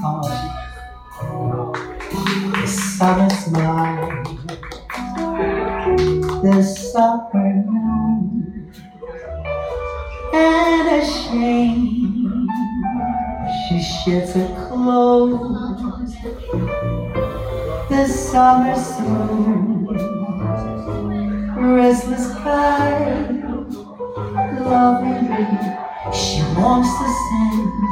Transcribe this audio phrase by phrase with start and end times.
[0.00, 0.16] The
[2.66, 4.24] summer smile,
[6.42, 8.72] the summer noon,
[10.32, 12.48] and a shame
[13.68, 16.16] she sheds her clothes.
[17.90, 19.86] The summer swoon,
[21.76, 23.28] restless cry,
[24.64, 25.46] lovingly
[26.14, 27.90] she wants to send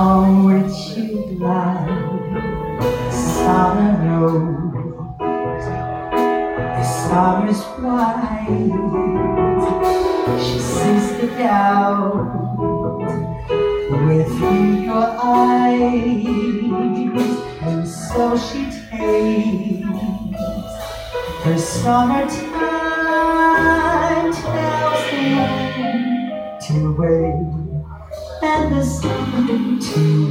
[0.00, 1.09] on which she
[1.40, 1.88] lies.
[3.10, 5.64] Summer rose,
[6.76, 8.72] the summer's white.
[10.44, 12.28] She sees the doubt
[14.06, 14.32] with
[14.84, 16.24] your eyes,
[17.62, 19.70] and so she takes
[21.44, 22.50] her summertime
[24.30, 25.22] tells the
[25.78, 27.60] wind to wait
[28.42, 30.29] and the sun to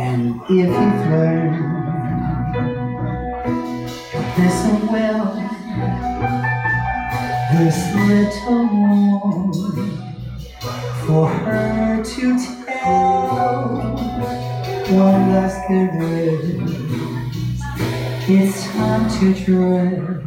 [0.00, 1.80] and if you've learned
[4.38, 5.36] listen well.
[7.52, 9.52] This little more
[11.04, 13.96] for her to tell.
[14.88, 16.44] One last caress.
[18.28, 20.19] It's time to dress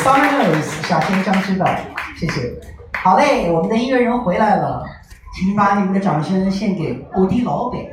[0.00, 1.66] The Summer Knows，夏天将知道，
[2.16, 2.54] 谢谢。
[3.02, 4.82] 好嘞，我们的音乐人回来了，
[5.34, 7.80] 请把你们的掌声献给我的老板，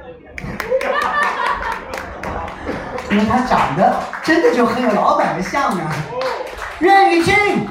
[3.12, 5.92] 因为他长得真的就很有老板的相啊，
[6.80, 7.68] 任宇君。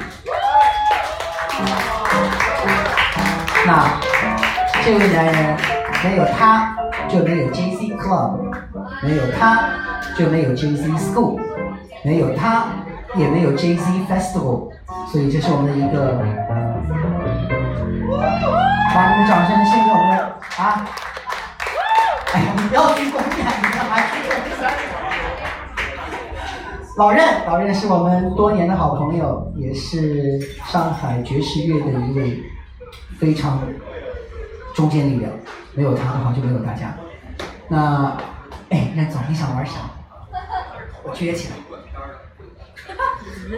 [3.65, 3.99] 那
[4.83, 5.57] 这位男人
[6.03, 6.77] 没有他
[7.09, 8.37] 就没有 JC Club，
[9.01, 9.69] 没有他
[10.15, 11.39] 就没有 JC School，
[12.03, 12.67] 没有他
[13.17, 14.71] 也没有 JC Festival，
[15.11, 16.17] 所以这是我们的一个，
[18.93, 20.19] 把你们掌声献给我们
[20.57, 20.85] 啊！
[22.33, 23.23] 哎呀，你不要鞠躬呀，
[23.61, 24.29] 你干嘛鞠躬？
[26.97, 32.43] 老任，老任是我们多年的好朋友，也是上海爵士乐的一位
[33.19, 33.59] 非常
[34.75, 35.31] 中坚力量。
[35.73, 36.95] 没有他的话，就没有大家。
[37.67, 38.17] 那，
[38.69, 39.73] 哎，任总，你想玩啥？
[41.03, 41.66] 我撅起来。
[43.47, 43.53] 你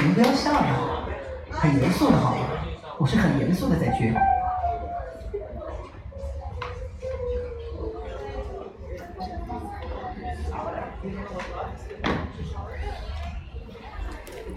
[0.00, 0.76] 们不要笑呀，
[1.50, 2.38] 很严肃的好吗？
[2.96, 4.14] 我是很严肃的在撅。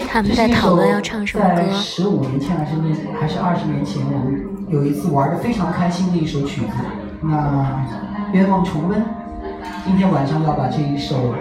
[0.08, 1.74] 他们在讨论要唱什么歌。
[1.74, 2.72] 十五年前还是
[3.20, 6.72] 还是二十年前，我们有一次玩的非常开心的一首曲子，
[7.22, 7.86] 那
[8.32, 9.04] 愿望重温。
[9.84, 11.36] 今天晚上要把这一首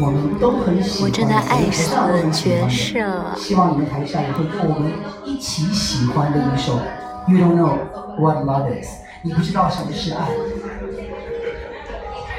[0.00, 1.96] 我们都很喜欢，我真的爱死
[2.30, 3.34] 爵士了。
[3.36, 4.92] 希望你们台下也会跟我们
[5.24, 6.78] 一起喜欢的一首。
[7.26, 7.78] You don't know
[8.18, 8.88] what love is，
[9.22, 10.28] 你不知道什么是爱。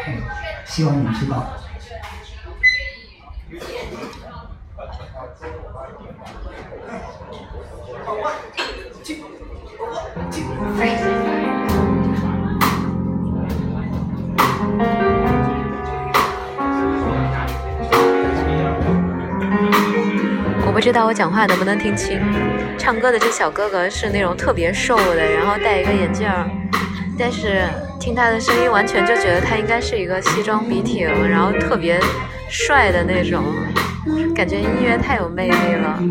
[0.07, 0.23] 嗯，
[0.65, 1.45] 希望你们知道。
[10.61, 11.19] 我
[20.89, 22.19] 不知道我讲话能不能听清。
[22.75, 26.50] 唱歌的这小哥哥是那种特别瘦的，然后戴一个眼镜儿，
[27.15, 27.62] 但是
[28.00, 32.00] 听他的声音，完全就觉得他应该是一个西装笔挺，然后特别
[32.50, 33.44] 帅的那种，
[34.33, 36.03] 感觉音乐太有魅力了。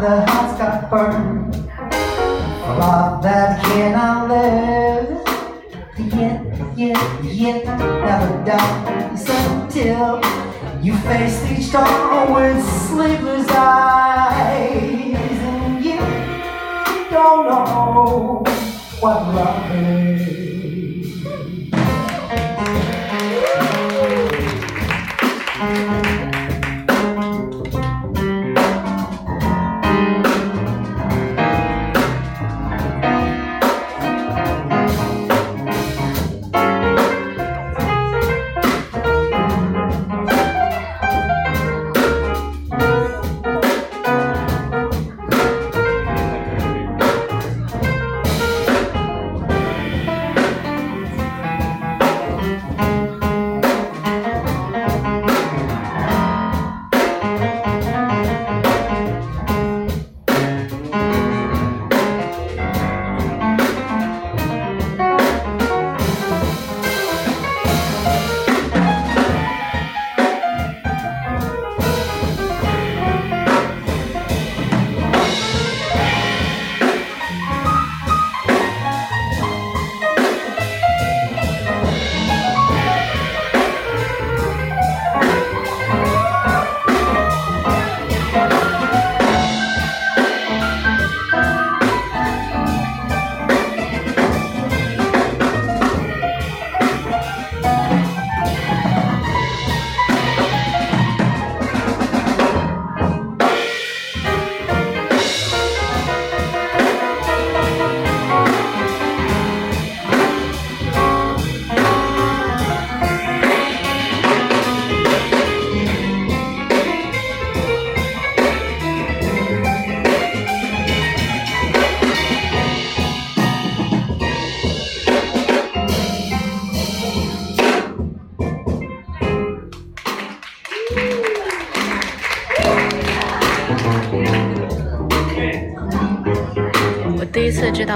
[0.00, 1.54] The house got burned.
[1.54, 5.20] A love that cannot live.
[5.98, 6.40] Yet,
[6.78, 10.22] yet, yet, never dies until
[10.82, 15.14] you face each dawn with sleepless eyes.
[15.14, 15.98] And you
[17.10, 18.42] don't know
[19.00, 20.29] what love is.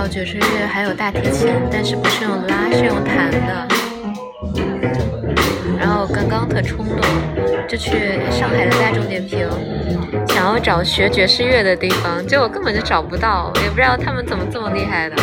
[0.09, 3.69] 爵士乐还有大提琴，但是不是用拉，是用弹的。
[5.79, 6.99] 然后刚刚特冲动，
[7.69, 9.49] 就去上海的大众点评，
[10.29, 15.17] 想要找学爵士乐的地方，结果根本就找不到，也不知道他们怎么这么厉害的。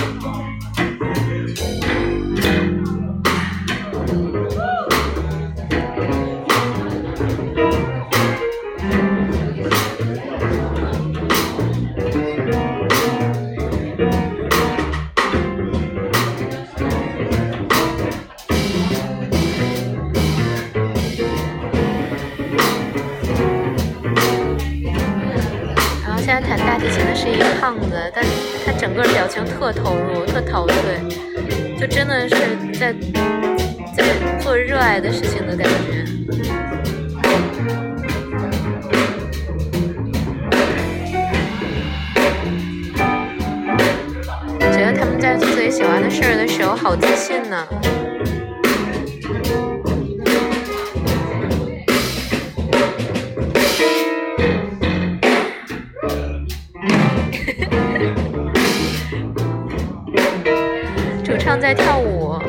[61.61, 62.39] 在跳舞，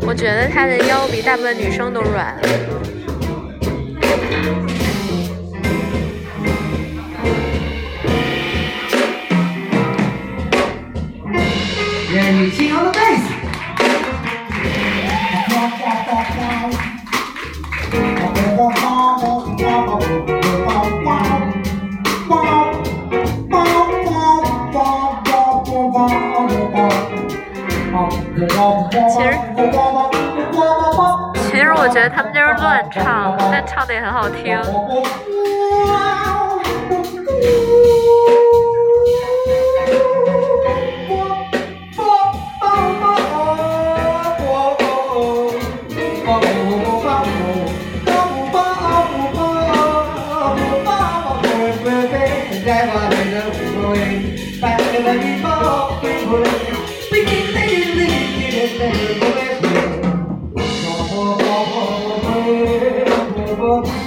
[0.00, 2.36] 我觉得他的腰比大部分女生都软。
[31.96, 34.54] 觉得他们就是乱唱，但唱的也很好听。
[63.66, 64.05] 고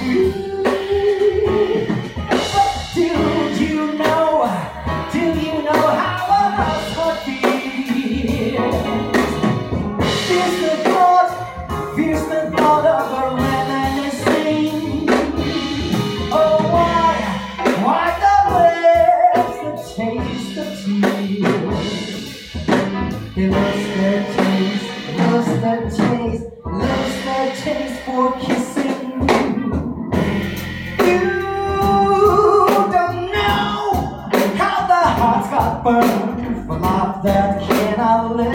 [38.38, 38.46] Yeah,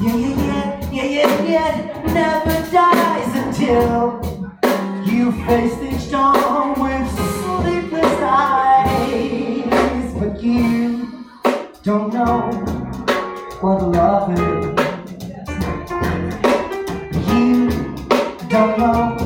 [0.00, 4.22] yeah, yeah, yeah, yeah, yeah, never dies until
[5.04, 10.14] you face the storm with sleepless eyes.
[10.14, 11.26] But you
[11.82, 12.52] don't know
[13.60, 14.38] what love is.
[17.32, 17.68] You
[18.48, 19.16] don't know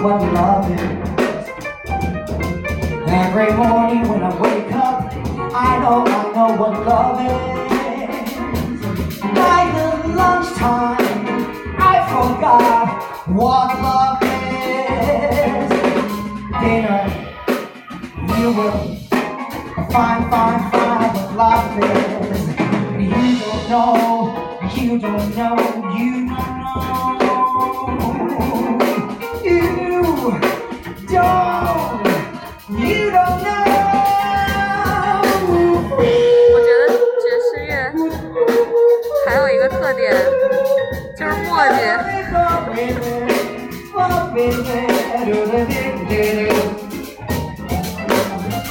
[0.00, 0.80] what love is.
[3.06, 5.12] Every morning when I wake up,
[5.54, 7.53] I know I know what love is.
[10.64, 10.96] time
[11.92, 12.86] I forgot
[13.38, 15.68] what love is.
[16.60, 17.04] Dinner,
[18.38, 18.80] you will
[19.92, 22.42] find, find, find what love is.
[23.12, 23.90] You don't know,
[24.76, 25.56] you don't know,
[25.98, 27.24] you don't know.
[29.44, 30.00] You
[31.08, 31.43] don't.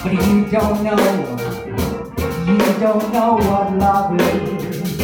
[0.04, 0.98] But you don't know,
[2.46, 5.00] you don't know what love is.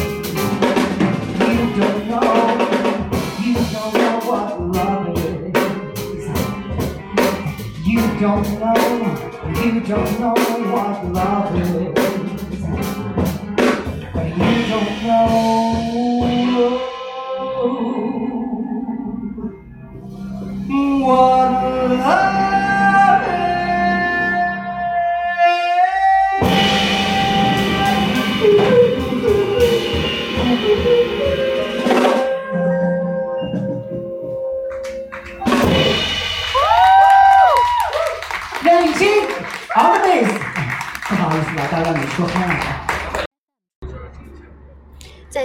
[1.40, 2.30] You don't know,
[3.40, 5.54] you don't know what love is.
[7.86, 8.82] You don't know,
[9.56, 10.34] you don't know
[10.70, 11.94] what love is.
[14.12, 15.69] But you don't know.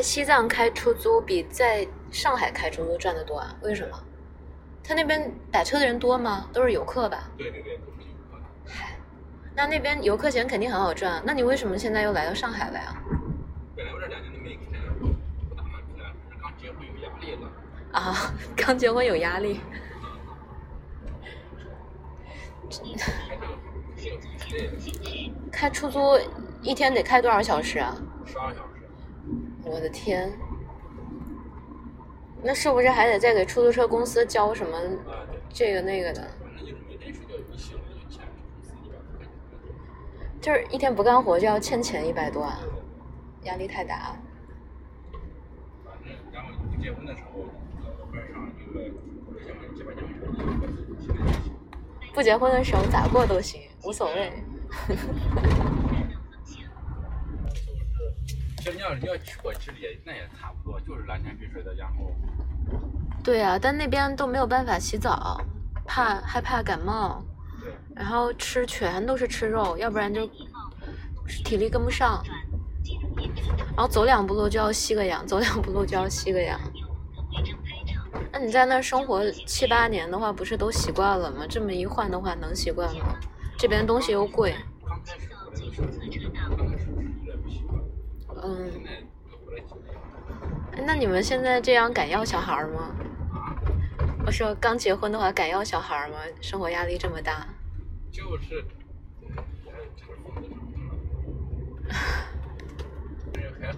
[0.01, 3.55] 西藏开出租比在上海开出租赚的多啊？
[3.61, 4.03] 为什么？
[4.83, 6.47] 他那边打车的人多吗？
[6.53, 7.29] 都是游客吧？
[7.37, 8.39] 对对对，都是游客。
[8.67, 8.97] 嗨，
[9.55, 11.21] 那那边游客钱肯定很好赚。
[11.25, 12.95] 那你为什么现在又来到上海了呀？
[13.75, 14.61] 本来我这两年都没开，
[15.49, 16.03] 不打算开，
[16.41, 17.51] 刚结婚有压力了。
[17.91, 19.59] 啊，刚结婚有压力。
[25.51, 26.19] 开出租
[26.61, 27.95] 一天得开多少小时啊？
[28.25, 28.74] 十二小时。
[29.65, 30.31] 我的天，
[32.41, 34.79] 那是不是还得再给出租车公司交什么
[35.49, 36.27] 这个那个的？
[40.39, 42.55] 就是一天不干活就要欠钱一百多万，
[43.43, 44.15] 压力太大。
[52.13, 54.31] 不结婚的时候咋过都行，无所谓。
[58.65, 62.11] 其实你要你要去过，其实也那也差不多，就是蓝天碧水的，然后。
[63.23, 65.39] 对啊，但那边都没有办法洗澡，
[65.85, 67.23] 怕害怕感冒。
[67.61, 67.71] 对。
[67.95, 70.27] 然后吃全都是吃肉，要不然就
[71.43, 72.23] 体力跟不上。
[73.75, 76.59] 然后走两步路就要吸个氧，走两步路就要吸个氧。
[78.31, 81.45] 那你在那生活七八年的话，不是都习惯了吗？
[81.47, 83.15] 这么一换的话，能习惯吗？
[83.59, 84.55] 这边东西又贵。
[88.47, 88.69] 嗯，
[90.85, 92.95] 那你们现在这样敢要小孩吗？
[94.25, 96.17] 我说刚结婚的话敢要小孩吗？
[96.41, 97.47] 生活压力这么大。
[98.11, 98.63] 就是，
[103.59, 103.77] 还好，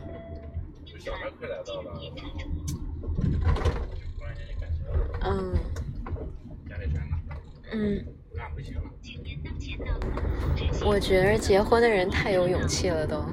[1.00, 2.10] 小孩快来到了，就
[4.18, 4.78] 忽然间就感觉
[5.22, 5.56] 嗯
[7.72, 8.82] 嗯，那不行了。
[10.86, 13.26] 我觉得结婚的人太有勇气了都，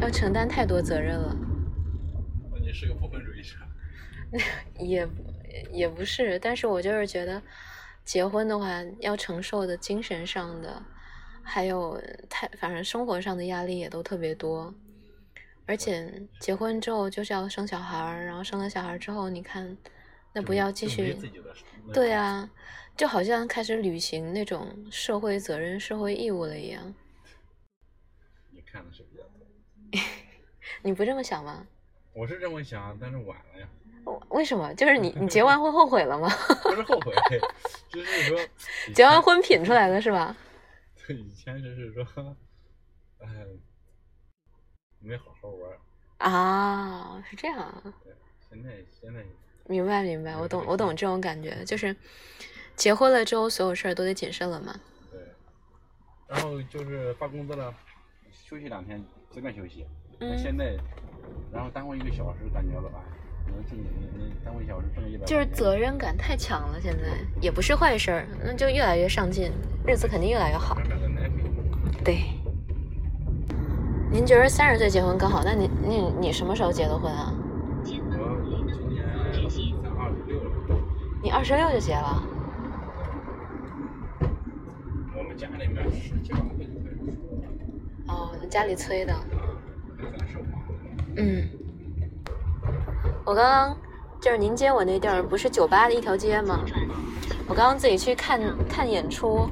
[0.00, 1.36] 要承担太多责任了。
[2.70, 3.56] 你是个不婚主义者，
[4.78, 5.08] 也
[5.72, 7.42] 也不是，但是我就是觉得，
[8.04, 8.68] 结婚的话
[9.00, 10.80] 要承受的精神上的，
[11.42, 14.72] 还有太反正生活上的压力也都特别多，
[15.66, 19.76] 而且结婚之后就是要生小孩儿，然后生了小孩儿之后，你看，
[20.32, 21.16] 那不要继续
[21.92, 22.48] 对啊，
[22.96, 26.94] 就好像开始履行那种社会责任、社会义务了一样。
[28.52, 29.44] 你看的是比较多。
[30.82, 31.66] 你不这么想吗？
[32.20, 33.66] 我是这么想，但是晚了呀，
[34.28, 34.74] 为什么？
[34.74, 36.28] 就是你 你结完婚后悔了吗？
[36.62, 37.14] 不是后悔，
[37.88, 38.38] 就是说
[38.94, 40.36] 结完婚品出来的是吧？
[41.06, 42.36] 对，以前就是说，
[43.20, 43.26] 哎，
[44.98, 45.78] 没好好玩儿。
[46.18, 47.82] 啊，是这样啊。
[48.04, 48.12] 对，
[48.50, 49.24] 现在现在
[49.64, 51.96] 明白明白，我懂我懂这种感觉，就是
[52.76, 54.78] 结婚了之后，所有事儿都得谨慎了嘛。
[55.10, 55.20] 对，
[56.28, 57.74] 然后就是发工资了，
[58.30, 59.86] 休息两天随便休息。
[60.18, 60.76] 那嗯现在，
[61.52, 63.00] 然后耽误一个小时，感觉了吧？
[63.46, 63.84] 能挣你
[64.16, 65.24] 你耽误一小时挣一百。
[65.24, 67.04] 就是责任感太强了，现在
[67.40, 69.50] 也不是坏事儿，那就越来越上进，
[69.86, 70.76] 日子肯定越来越好。
[72.04, 72.18] 对。
[74.12, 75.42] 您觉得三十岁结婚更好？
[75.44, 77.32] 那你你你什么时候结的婚啊？
[77.32, 78.02] 我今
[78.88, 80.50] 年才二十六了。
[81.22, 82.22] 你二十六就结了？
[85.16, 87.46] 我们家里面十七八岁就开始说了，
[88.08, 89.14] 哦，家里催的。
[91.16, 91.48] 嗯，
[93.24, 93.76] 我刚刚
[94.20, 96.60] 就是您接我那地儿，不是酒吧的一条街吗？
[97.48, 99.48] 我刚刚自己去看看演出，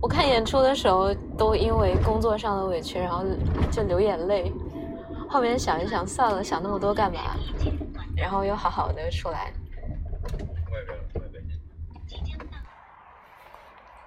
[0.00, 3.24] 我看演出的时候都因为工作上的委屈，然后
[3.70, 4.52] 就流眼泪。
[5.28, 7.20] 后面想一想，算了，想那么多干嘛？
[8.16, 9.52] 然后又好好的出来。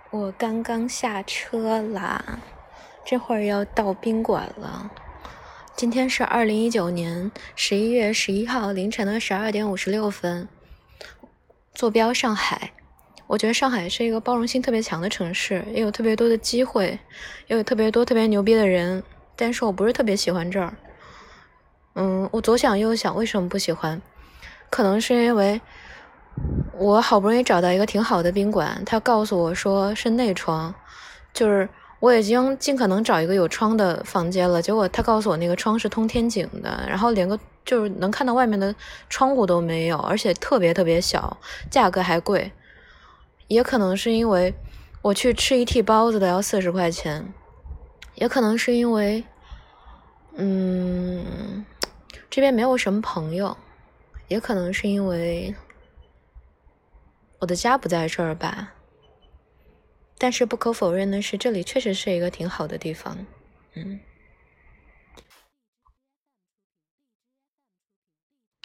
[0.10, 2.24] 我刚刚下车啦，
[3.06, 4.90] 这会儿要到宾馆了。
[5.82, 10.48] 今天是二零一九年十一月十一号凌晨的十二点五十六分，
[11.74, 12.72] 坐标上海。
[13.26, 17.00] 我觉得上海是一个包容性特别强的城市，也有特别多的机会，
[17.48, 19.02] 也有特别多特别牛逼的人，
[19.36, 20.72] 但是我不是特别喜欢这儿。
[21.96, 24.00] 嗯，我左想右想，为什么不喜欢？
[24.70, 25.60] 可能是因为
[26.78, 30.76] 我好不容易找到一个挺好的宾馆，他告诉我说是内窗，
[31.34, 31.68] 就是
[32.02, 38.74] 我已经尽可能找一个有窗的房间了，结果他告诉我那个窗是通天井的，然后连个就是能看到外面的
[39.08, 41.38] 窗户都没有，而且特别特别小，
[41.70, 42.52] 价格还贵。
[43.48, 44.52] 也可能是因为
[45.04, 47.32] 我去吃一屉包子的要四十块钱，
[48.16, 49.24] 也可能是因为，
[50.34, 51.64] 嗯，
[52.32, 53.56] 这边没有什么朋友，
[54.28, 55.54] 也可能是因为
[57.38, 58.74] 我的家不在这儿吧。
[60.22, 63.26] 但是不可否认的是，这里确实是一个挺好的地方。
[63.74, 64.00] 嗯，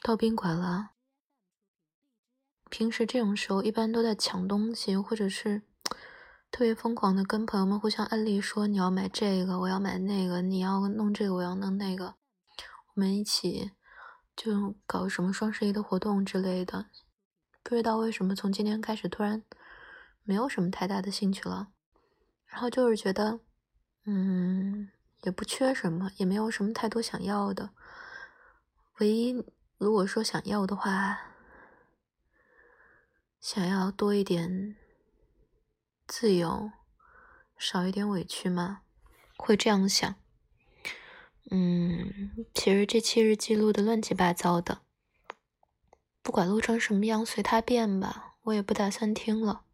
[0.03, 0.91] 到宾馆了。
[2.69, 5.63] 平时这种时候一般都在抢东西，或者是
[6.51, 12.17] 特别疯狂的跟朋友们互相安利说你要买这个，我要买那个，你要弄这个，我要弄那个，
[12.95, 13.71] 我们一起
[14.37, 16.91] 就搞什么双十一的活动之类的。
[17.63, 19.43] 不知道为什么从今天开始突然
[20.27, 21.69] 没有什么太大的兴趣了，
[22.45, 23.41] 然后就是觉得，
[24.05, 24.91] 嗯，
[25.23, 27.71] 也不缺什么，也没有什么太多想要的。
[28.99, 29.43] 唯一
[29.79, 31.33] 如果说想要的话。
[33.39, 34.75] 想要多一点
[36.09, 36.73] 自由，
[37.57, 38.81] 少一点委屈吗？
[39.37, 40.17] 会这样想。
[41.53, 44.81] 嗯，其实这期日记录的乱七八糟的，
[46.23, 48.35] 不管录成什么样，随它变吧。
[48.45, 49.66] 我也不打算听了。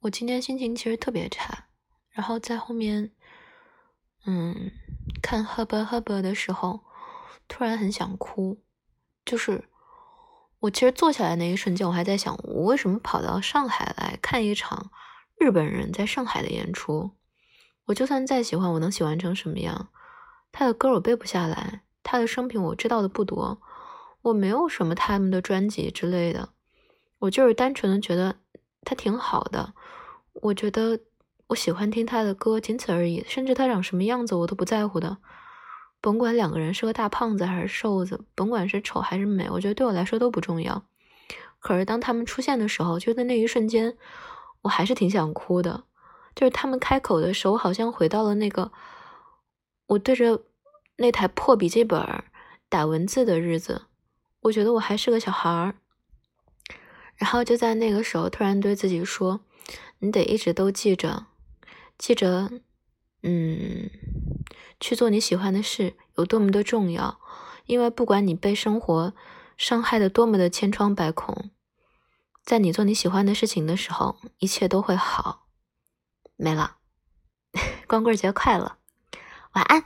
[0.00, 1.66] 我今天心情其实特别差，
[2.10, 3.12] 然后在后面，
[4.24, 4.70] 嗯，
[5.20, 6.80] 看《赫伯赫伯》的时候，
[7.46, 8.62] 突然很想哭，
[9.24, 9.64] 就是。
[10.60, 14.90] 我其实坐下来那一瞬间，我还在想，我为什么跑到上海来看一场
[15.38, 17.12] 日本人在上海的演出？
[17.86, 19.88] 我就算再喜欢，我能喜欢成什么样？
[20.52, 23.62] 他的歌我背不下来，他的生平我知道的不多，
[24.20, 26.50] 我没有什么他们的专辑之类的，
[27.20, 28.36] 我就是单纯的觉得
[28.82, 29.72] 他挺好的，
[30.34, 31.00] 我觉得
[31.48, 33.24] 我喜欢听他的歌，仅此而已。
[33.26, 35.18] 甚至他长什么样子我都不在乎的。
[36.00, 40.84] 甭管两个人是个大胖子还是瘦子，甭管是丑还是美，我觉得对我来说都不重要。
[41.58, 43.98] 可是当他们出现的时候，就在那一瞬间，
[44.62, 45.84] 我还是挺想哭的。
[46.34, 48.72] 就是他们开口的时候，我好像回到了那个
[49.88, 50.42] 我对着
[50.96, 52.00] 那台破笔记本
[52.70, 53.82] 打文字的日子，
[54.42, 55.74] 我觉得我还是个小孩儿。
[57.16, 59.40] 然后就在那个时候，突然对自己说
[59.98, 61.26] ：“你得一直都记着，
[61.98, 62.50] 记着，
[63.22, 63.90] 嗯，
[64.78, 67.20] 去做你喜欢的事有多么的重要。
[67.66, 69.14] 因为不管你被生活
[69.56, 71.50] 伤害的多么的千疮百孔，
[72.44, 75.46] 在你做你喜欢的事情的时候，一切都会好。”
[76.36, 76.76] 没了，
[77.86, 78.76] 光棍节快乐，
[79.52, 79.84] 晚安。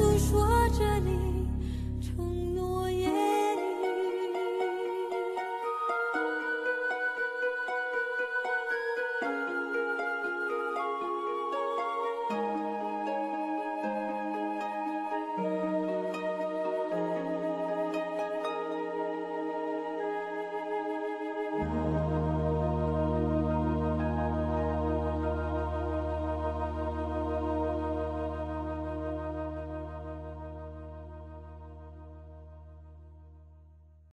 [0.00, 0.59] 诉说。